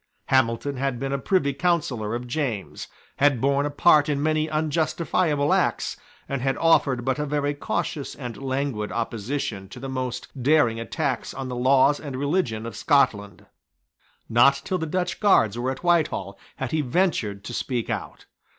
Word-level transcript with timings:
Hamilton 0.29 0.77
had 0.77 0.99
been 0.99 1.13
a 1.13 1.19
Privy 1.19 1.53
Councillor 1.53 2.15
of 2.15 2.25
James, 2.25 2.87
had 3.17 3.39
borne 3.39 3.67
a 3.67 3.69
part 3.69 4.09
in 4.09 4.19
many 4.23 4.49
unjustifiable 4.49 5.53
acts, 5.53 5.95
and 6.27 6.41
had 6.41 6.57
offered 6.57 7.05
but 7.05 7.19
a 7.19 7.25
very 7.27 7.53
cautious 7.53 8.15
and 8.15 8.35
languid 8.35 8.91
opposition 8.91 9.69
to 9.69 9.79
the 9.79 9.87
most 9.87 10.27
daring 10.41 10.79
attacks 10.79 11.35
on 11.35 11.49
the 11.49 11.55
laws 11.55 11.99
and 11.99 12.15
religion 12.15 12.65
of 12.65 12.75
Scotland. 12.75 13.45
Not 14.27 14.59
till 14.65 14.79
the 14.79 14.87
Dutch 14.87 15.19
guards 15.19 15.55
were 15.55 15.69
at 15.69 15.83
Whitehall 15.83 16.39
had 16.55 16.71
he 16.71 16.81
ventured 16.81 17.43
to 17.43 17.53
speak 17.53 17.87
out. 17.87 18.25